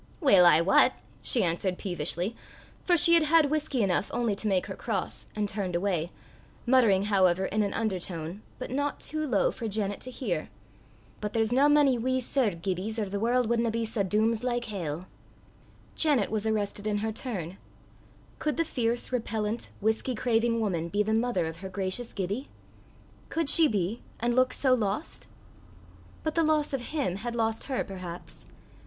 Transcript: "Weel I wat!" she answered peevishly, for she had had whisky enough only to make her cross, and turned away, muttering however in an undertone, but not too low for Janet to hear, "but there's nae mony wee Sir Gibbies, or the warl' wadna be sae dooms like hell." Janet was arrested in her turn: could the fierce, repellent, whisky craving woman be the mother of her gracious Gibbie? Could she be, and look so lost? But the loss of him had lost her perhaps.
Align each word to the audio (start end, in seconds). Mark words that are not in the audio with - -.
"Weel 0.19 0.47
I 0.47 0.61
wat!" 0.61 0.93
she 1.21 1.43
answered 1.43 1.77
peevishly, 1.77 2.35
for 2.83 2.97
she 2.97 3.13
had 3.13 3.21
had 3.21 3.51
whisky 3.51 3.83
enough 3.83 4.09
only 4.11 4.35
to 4.35 4.47
make 4.47 4.65
her 4.65 4.75
cross, 4.75 5.27
and 5.35 5.47
turned 5.47 5.75
away, 5.75 6.09
muttering 6.65 7.03
however 7.03 7.45
in 7.45 7.61
an 7.61 7.71
undertone, 7.75 8.41
but 8.57 8.71
not 8.71 8.99
too 8.99 9.27
low 9.27 9.51
for 9.51 9.67
Janet 9.67 9.99
to 10.01 10.09
hear, 10.09 10.49
"but 11.19 11.33
there's 11.33 11.53
nae 11.53 11.67
mony 11.67 11.99
wee 11.99 12.19
Sir 12.19 12.49
Gibbies, 12.49 12.97
or 12.97 13.09
the 13.09 13.19
warl' 13.19 13.45
wadna 13.45 13.69
be 13.69 13.85
sae 13.85 14.01
dooms 14.01 14.43
like 14.43 14.65
hell." 14.65 15.05
Janet 15.93 16.31
was 16.31 16.47
arrested 16.47 16.87
in 16.87 16.97
her 17.05 17.11
turn: 17.11 17.59
could 18.39 18.57
the 18.57 18.65
fierce, 18.65 19.11
repellent, 19.11 19.69
whisky 19.81 20.15
craving 20.15 20.59
woman 20.61 20.89
be 20.89 21.03
the 21.03 21.13
mother 21.13 21.45
of 21.45 21.57
her 21.57 21.69
gracious 21.69 22.11
Gibbie? 22.11 22.47
Could 23.29 23.49
she 23.51 23.67
be, 23.67 24.01
and 24.19 24.35
look 24.35 24.51
so 24.51 24.73
lost? 24.73 25.27
But 26.23 26.33
the 26.33 26.41
loss 26.41 26.73
of 26.73 26.81
him 26.87 27.17
had 27.17 27.35
lost 27.35 27.65
her 27.65 27.83
perhaps. 27.83 28.47